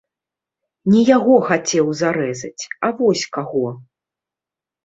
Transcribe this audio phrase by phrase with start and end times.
[0.93, 3.63] Не яго хацеў зарэзаць, а вось каго.